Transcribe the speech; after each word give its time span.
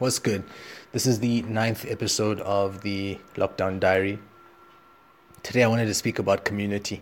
What's 0.00 0.18
good? 0.18 0.42
This 0.90 1.06
is 1.06 1.20
the 1.20 1.42
ninth 1.42 1.86
episode 1.88 2.40
of 2.40 2.80
the 2.80 3.16
Lockdown 3.36 3.78
Diary. 3.78 4.18
Today 5.44 5.62
I 5.62 5.68
wanted 5.68 5.86
to 5.86 5.94
speak 5.94 6.18
about 6.18 6.44
community. 6.44 7.00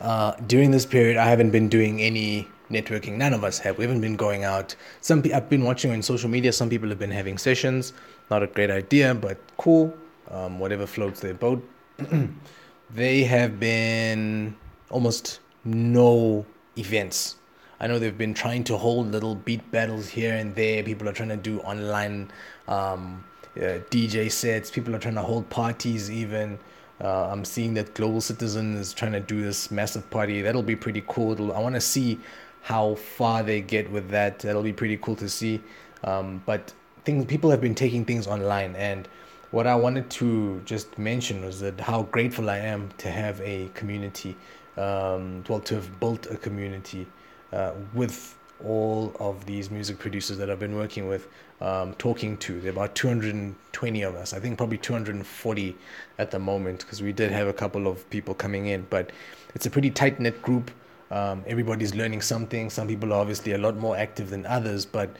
Uh, 0.00 0.32
during 0.48 0.72
this 0.72 0.84
period, 0.84 1.16
I 1.16 1.26
haven't 1.26 1.50
been 1.50 1.68
doing 1.68 2.02
any 2.02 2.48
networking. 2.68 3.18
None 3.18 3.34
of 3.34 3.44
us 3.44 3.60
have. 3.60 3.78
We 3.78 3.84
haven't 3.84 4.00
been 4.00 4.16
going 4.16 4.42
out. 4.42 4.74
Some 5.00 5.22
pe- 5.22 5.30
I've 5.30 5.48
been 5.48 5.62
watching 5.62 5.92
on 5.92 6.02
social 6.02 6.28
media. 6.28 6.52
Some 6.52 6.68
people 6.68 6.88
have 6.88 6.98
been 6.98 7.12
having 7.12 7.38
sessions. 7.38 7.92
Not 8.32 8.42
a 8.42 8.48
great 8.48 8.68
idea, 8.72 9.14
but 9.14 9.38
cool. 9.56 9.96
Um, 10.28 10.58
whatever 10.58 10.88
floats 10.88 11.20
their 11.20 11.34
boat. 11.34 11.62
they 12.90 13.22
have 13.22 13.60
been 13.60 14.56
almost 14.90 15.38
no 15.64 16.44
events 16.76 17.36
I 17.80 17.86
know 17.86 17.98
they've 17.98 18.16
been 18.16 18.34
trying 18.34 18.64
to 18.64 18.76
hold 18.76 19.10
little 19.10 19.34
beat 19.34 19.70
battles 19.70 20.08
here 20.08 20.34
and 20.34 20.54
there. 20.54 20.82
People 20.82 21.08
are 21.08 21.12
trying 21.12 21.30
to 21.30 21.36
do 21.36 21.60
online 21.60 22.30
um, 22.68 23.24
uh, 23.56 23.80
DJ 23.90 24.30
sets. 24.30 24.70
People 24.70 24.94
are 24.94 24.98
trying 24.98 25.14
to 25.14 25.22
hold 25.22 25.48
parties 25.50 26.10
even. 26.10 26.58
Uh, 27.00 27.28
I'm 27.30 27.44
seeing 27.44 27.74
that 27.74 27.94
Global 27.94 28.20
Citizen 28.20 28.76
is 28.76 28.92
trying 28.92 29.12
to 29.12 29.20
do 29.20 29.42
this 29.42 29.70
massive 29.70 30.08
party. 30.10 30.42
That'll 30.42 30.62
be 30.62 30.76
pretty 30.76 31.02
cool. 31.08 31.32
It'll, 31.32 31.52
I 31.52 31.58
want 31.58 31.74
to 31.74 31.80
see 31.80 32.18
how 32.62 32.94
far 32.94 33.42
they 33.42 33.60
get 33.60 33.90
with 33.90 34.08
that. 34.10 34.38
That'll 34.38 34.62
be 34.62 34.72
pretty 34.72 34.96
cool 34.98 35.16
to 35.16 35.28
see. 35.28 35.60
Um, 36.04 36.42
but 36.46 36.72
things 37.04 37.24
people 37.26 37.50
have 37.50 37.60
been 37.60 37.74
taking 37.74 38.04
things 38.04 38.26
online 38.26 38.76
and 38.76 39.08
what 39.54 39.68
I 39.68 39.76
wanted 39.76 40.10
to 40.10 40.60
just 40.64 40.98
mention 40.98 41.44
was 41.44 41.60
that 41.60 41.78
how 41.78 42.02
grateful 42.02 42.50
I 42.50 42.58
am 42.58 42.88
to 42.98 43.08
have 43.08 43.40
a 43.40 43.70
community, 43.74 44.36
um, 44.76 45.44
well, 45.48 45.60
to 45.60 45.76
have 45.76 46.00
built 46.00 46.26
a 46.26 46.36
community 46.36 47.06
uh, 47.54 47.72
with 47.94 48.36
all 48.64 49.14
of 49.20 49.46
these 49.46 49.70
music 49.70 49.98
producers 49.98 50.38
that 50.38 50.50
I've 50.50 50.58
been 50.58 50.76
working 50.76 51.08
with, 51.08 51.28
um, 51.60 51.94
talking 51.94 52.36
to. 52.38 52.60
There 52.60 52.70
are 52.70 52.72
about 52.72 52.94
220 52.94 54.02
of 54.02 54.14
us. 54.14 54.32
I 54.32 54.40
think 54.40 54.58
probably 54.58 54.78
240 54.78 55.76
at 56.18 56.30
the 56.30 56.38
moment 56.38 56.80
because 56.80 57.02
we 57.02 57.12
did 57.12 57.30
have 57.30 57.48
a 57.48 57.52
couple 57.52 57.86
of 57.86 58.08
people 58.10 58.34
coming 58.34 58.66
in, 58.66 58.86
but 58.90 59.10
it's 59.54 59.66
a 59.66 59.70
pretty 59.70 59.90
tight 59.90 60.20
knit 60.20 60.40
group. 60.42 60.70
Um, 61.14 61.44
everybody's 61.46 61.94
learning 61.94 62.22
something. 62.22 62.70
Some 62.70 62.88
people 62.88 63.12
are 63.12 63.20
obviously 63.20 63.52
a 63.52 63.58
lot 63.58 63.76
more 63.76 63.96
active 63.96 64.30
than 64.30 64.44
others, 64.46 64.84
but 64.84 65.10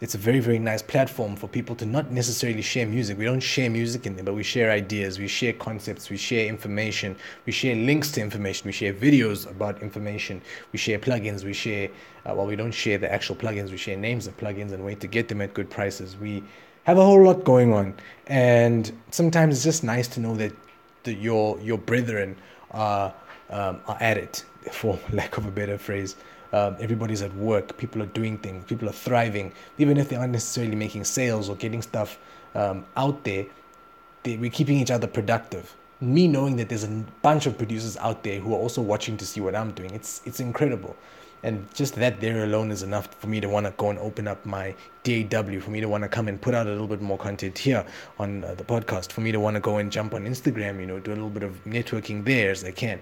it's 0.00 0.14
a 0.14 0.18
very 0.18 0.40
very 0.40 0.58
nice 0.58 0.80
platform 0.80 1.36
for 1.36 1.46
people 1.46 1.76
to 1.76 1.84
not 1.84 2.10
necessarily 2.10 2.62
share 2.62 2.86
music. 2.86 3.18
We 3.18 3.26
don't 3.26 3.38
share 3.54 3.68
music 3.68 4.06
in 4.06 4.16
there 4.16 4.24
but 4.24 4.32
we 4.32 4.42
share 4.42 4.70
ideas 4.70 5.18
we 5.18 5.28
share 5.28 5.52
concepts 5.52 6.08
we 6.08 6.16
share 6.16 6.46
information 6.48 7.14
we 7.44 7.52
share 7.52 7.76
links 7.76 8.10
to 8.12 8.22
information 8.22 8.66
we 8.66 8.72
share 8.72 8.94
videos 8.94 9.48
about 9.48 9.82
information 9.82 10.40
we 10.72 10.78
share 10.78 10.98
plugins 10.98 11.44
we 11.44 11.52
share 11.52 11.88
uh, 12.24 12.34
well 12.34 12.46
we 12.46 12.56
don't 12.56 12.72
share 12.72 12.96
the 12.96 13.12
actual 13.12 13.36
plugins 13.36 13.70
we 13.70 13.76
share 13.76 13.96
names 13.96 14.26
of 14.26 14.34
plugins 14.38 14.72
and 14.72 14.82
way 14.82 14.94
to 14.94 15.06
get 15.06 15.28
them 15.28 15.42
at 15.42 15.52
good 15.52 15.68
prices. 15.68 16.16
We 16.16 16.42
have 16.84 16.96
a 16.96 17.04
whole 17.04 17.22
lot 17.22 17.44
going 17.44 17.74
on 17.74 17.94
and 18.26 18.90
sometimes 19.10 19.54
it's 19.54 19.64
just 19.64 19.84
nice 19.84 20.08
to 20.08 20.20
know 20.20 20.34
that 20.36 20.52
the, 21.04 21.12
your 21.12 21.60
your 21.60 21.78
brethren 21.78 22.36
are, 22.70 23.14
um, 23.50 23.80
are 23.86 23.98
at 24.00 24.16
it 24.16 24.44
for 24.70 24.98
lack 25.12 25.36
of 25.36 25.46
a 25.46 25.50
better 25.50 25.78
phrase 25.78 26.16
um, 26.52 26.76
everybody's 26.80 27.22
at 27.22 27.34
work. 27.34 27.76
People 27.78 28.02
are 28.02 28.06
doing 28.06 28.38
things. 28.38 28.64
People 28.64 28.88
are 28.88 28.92
thriving. 28.92 29.52
Even 29.78 29.96
if 29.96 30.08
they 30.08 30.16
aren't 30.16 30.32
necessarily 30.32 30.76
making 30.76 31.04
sales 31.04 31.48
or 31.48 31.56
getting 31.56 31.82
stuff 31.82 32.18
um, 32.54 32.84
out 32.96 33.24
there, 33.24 33.46
they, 34.22 34.36
we're 34.36 34.50
keeping 34.50 34.78
each 34.78 34.90
other 34.90 35.06
productive. 35.06 35.74
Me 36.00 36.28
knowing 36.28 36.56
that 36.56 36.68
there's 36.68 36.84
a 36.84 37.04
bunch 37.22 37.46
of 37.46 37.56
producers 37.56 37.96
out 37.98 38.22
there 38.22 38.40
who 38.40 38.52
are 38.52 38.58
also 38.58 38.82
watching 38.82 39.16
to 39.16 39.26
see 39.26 39.40
what 39.40 39.54
I'm 39.54 39.70
doing, 39.72 39.90
it's 39.94 40.20
it's 40.24 40.40
incredible. 40.40 40.96
And 41.44 41.66
just 41.74 41.96
that 41.96 42.20
there 42.20 42.44
alone 42.44 42.70
is 42.70 42.84
enough 42.84 43.12
for 43.18 43.26
me 43.26 43.40
to 43.40 43.48
want 43.48 43.66
to 43.66 43.72
go 43.72 43.90
and 43.90 43.98
open 43.98 44.28
up 44.28 44.44
my 44.46 44.76
DAW, 45.02 45.58
for 45.58 45.70
me 45.70 45.80
to 45.80 45.88
want 45.88 46.04
to 46.04 46.08
come 46.08 46.28
and 46.28 46.40
put 46.40 46.54
out 46.54 46.68
a 46.68 46.70
little 46.70 46.86
bit 46.86 47.00
more 47.02 47.18
content 47.18 47.58
here 47.58 47.84
on 48.20 48.44
uh, 48.44 48.54
the 48.54 48.62
podcast, 48.62 49.10
for 49.10 49.22
me 49.22 49.32
to 49.32 49.40
want 49.40 49.54
to 49.54 49.60
go 49.60 49.78
and 49.78 49.90
jump 49.90 50.14
on 50.14 50.24
Instagram, 50.24 50.78
you 50.78 50.86
know, 50.86 51.00
do 51.00 51.10
a 51.10 51.14
little 51.14 51.30
bit 51.30 51.42
of 51.42 51.64
networking 51.64 52.24
there 52.24 52.52
as 52.52 52.62
I 52.62 52.70
can. 52.70 53.00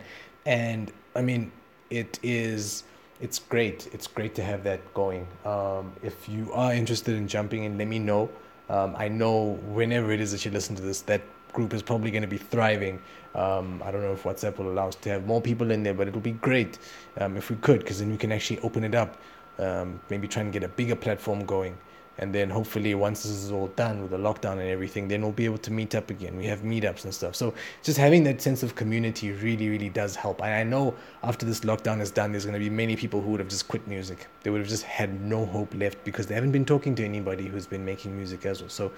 And 0.51 0.91
I 1.15 1.23
mean, 1.23 1.53
it 1.91 2.19
is 2.25 2.83
it's 3.21 3.39
great. 3.39 3.89
It's 3.93 4.09
great 4.09 4.35
to 4.35 4.43
have 4.43 4.65
that 4.65 4.81
going. 4.95 5.27
Um, 5.45 5.93
if 6.03 6.29
you 6.29 6.53
are 6.53 6.75
interested 6.75 7.15
in 7.15 7.29
jumping 7.29 7.65
in, 7.65 7.79
let 7.79 7.87
me 7.87 8.01
know. 8.01 8.29
Um, 8.69 8.97
I 8.99 9.07
know 9.09 9.61
whenever 9.69 10.11
it 10.11 10.21
is 10.21 10.33
that 10.33 10.45
you 10.45 10.51
listen 10.51 10.75
to 10.75 10.83
this, 10.83 11.03
that 11.03 11.23
group 11.53 11.73
is 11.73 11.83
probably 11.83 12.11
going 12.11 12.23
to 12.23 12.29
be 12.29 12.39
thriving. 12.39 13.01
Um, 13.35 13.81
I 13.85 13.93
don't 13.93 14.03
know 14.03 14.13
if 14.13 14.25
WhatsApp 14.25 14.59
will 14.59 14.73
allow 14.73 14.89
us 14.89 14.97
to 14.97 15.09
have 15.11 15.25
more 15.25 15.41
people 15.41 15.71
in 15.71 15.85
there, 15.85 15.95
but 15.95 16.09
it'll 16.09 16.21
be 16.21 16.33
great 16.33 16.79
um, 17.19 17.37
if 17.37 17.49
we 17.51 17.57
could, 17.57 17.81
because 17.81 18.01
then 18.01 18.11
we 18.11 18.17
can 18.17 18.33
actually 18.33 18.59
open 18.61 18.83
it 18.83 18.95
up. 18.95 19.19
Um, 19.61 20.01
maybe 20.09 20.27
try 20.27 20.43
and 20.43 20.53
get 20.53 20.65
a 20.65 20.69
bigger 20.69 20.97
platform 20.97 21.45
going. 21.45 21.77
And 22.19 22.35
then 22.35 22.51
hopefully 22.51 22.95
once 22.95 23.23
this 23.23 23.33
is 23.33 23.51
all 23.51 23.69
done 23.69 24.03
with 24.03 24.11
the 24.11 24.19
lockdown 24.19 24.53
and 24.53 24.69
everything 24.69 25.09
then 25.09 25.23
we'll 25.23 25.33
be 25.33 25.47
able 25.47 25.59
to 25.59 25.73
meet 25.73 25.95
up 25.95 26.11
again. 26.11 26.37
We 26.37 26.45
have 26.47 26.61
meetups 26.61 27.05
and 27.05 27.15
stuff. 27.15 27.35
So 27.35 27.55
just 27.83 27.97
having 27.97 28.25
that 28.25 28.43
sense 28.43 28.63
of 28.63 28.75
community 28.75 29.33
really 29.33 29.71
really 29.71 29.89
does 29.89 30.17
help. 30.17 30.43
And 30.43 30.53
i 30.53 30.63
know 30.63 30.95
after 31.23 31.47
this 31.47 31.61
lockdown 31.61 32.01
is 32.01 32.11
done 32.11 32.33
there's 32.33 32.45
going 32.45 32.61
to 32.61 32.61
be 32.61 32.69
many 32.69 32.95
people 32.95 33.23
who 33.23 33.31
would 33.31 33.41
have 33.41 33.49
just 33.49 33.69
quit 33.69 33.87
music. 33.89 34.27
They 34.43 34.51
would 34.51 34.61
have 34.61 34.69
just 34.69 34.83
had 34.83 35.19
no 35.23 35.47
hope 35.47 35.75
left 35.75 36.05
because 36.05 36.27
they 36.27 36.35
haven't 36.35 36.53
been 36.53 36.67
talking 36.67 36.95
to 36.97 37.05
anybody 37.05 37.47
who's 37.47 37.67
been 37.67 37.87
making 37.87 38.15
music 38.15 38.45
as 38.45 38.61
well. 38.61 38.69
So 38.69 38.93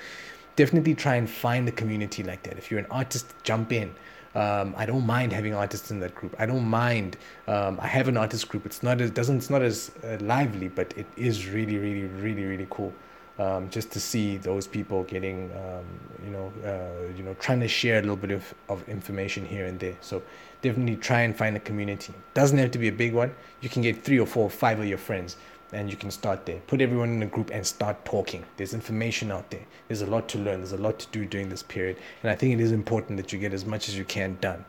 definitely 0.56 0.94
try 0.97 1.15
and 1.15 1.31
find 1.31 1.69
a 1.69 1.73
community 1.73 2.25
like 2.25 2.43
that. 2.43 2.59
If 2.59 2.73
you're 2.73 2.81
an 2.81 2.91
artist 2.91 3.34
jump 3.44 3.73
in 3.73 3.94
um, 4.34 4.75
I 4.76 4.87
don't 4.87 5.06
mind 5.06 5.32
having 5.32 5.54
artists 5.54 5.91
in 5.91 6.00
that 6.00 6.15
group. 6.15 6.34
I 6.38 6.47
don't 6.47 6.66
mind. 6.66 7.16
Um, 7.47 7.78
I 7.81 7.87
have 7.87 8.09
an 8.09 8.16
artist 8.16 8.48
group. 8.48 8.65
It's 8.65 8.82
not 8.82 9.00
as 9.00 9.10
doesn't 9.10 9.37
it's 9.37 9.50
not 9.50 9.62
as 9.62 9.91
uh, 10.04 10.16
lively, 10.20 10.69
but 10.69 10.97
it 10.97 11.06
is 11.16 11.48
really, 11.48 11.76
really, 11.78 12.04
really, 12.04 12.44
really 12.44 12.66
cool. 12.70 12.93
Um, 13.38 13.70
just 13.70 13.91
to 13.93 14.00
see 14.00 14.37
those 14.37 14.66
people 14.66 15.04
getting, 15.04 15.50
um, 15.53 15.84
you 16.22 16.31
know, 16.31 16.53
uh, 16.65 17.12
you 17.16 17.22
know, 17.22 17.34
trying 17.41 17.60
to 17.60 17.69
share 17.69 17.98
a 17.98 18.03
little 18.03 18.16
bit 18.16 18.31
of, 18.31 18.54
of 18.69 18.87
information 18.88 19.44
here 19.44 19.65
and 19.65 19.81
there. 19.81 19.97
So 20.03 20.22
definitely 20.60 20.97
try 20.97 21.22
and 21.22 21.37
find 21.37 21.56
a 21.56 21.60
community. 21.60 22.12
Doesn't 22.34 22.59
have 22.59 22.70
to 22.72 22.78
be 22.78 22.88
a 22.88 22.93
big 22.93 23.14
one. 23.14 23.34
You 23.62 23.70
can 23.70 23.81
get 23.82 24.04
three 24.04 24.20
or 24.20 24.26
four 24.26 24.44
or 24.44 24.50
five 24.50 24.78
of 24.78 24.87
your 24.87 24.99
friends 24.99 25.37
and 25.72 25.91
you 25.91 25.97
can 25.97 26.10
start 26.10 26.47
there. 26.47 26.60
Put 26.66 26.81
everyone 26.81 27.10
in 27.10 27.22
a 27.22 27.27
group 27.27 27.50
and 27.50 27.66
start 27.66 28.05
talking. 28.05 28.44
There's 28.56 28.75
information 28.75 29.31
out 29.31 29.50
there. 29.50 29.65
There's 29.88 30.03
a 30.03 30.06
lot 30.06 30.28
to 30.31 30.38
learn. 30.38 30.60
There's 30.60 30.72
a 30.72 30.77
lot 30.77 30.99
to 31.00 31.06
do 31.09 31.25
during 31.25 31.49
this 31.49 31.62
period. 31.62 31.97
And 32.22 32.31
I 32.31 32.34
think 32.34 32.53
it 32.53 32.60
is 32.60 32.72
important 32.72 33.16
that 33.16 33.33
you 33.33 33.38
get 33.38 33.53
as 33.53 33.65
much 33.65 33.88
as 33.88 33.97
you 33.97 34.05
can 34.05 34.38
done. 34.41 34.65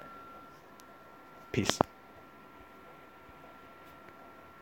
Peace. 1.51 1.79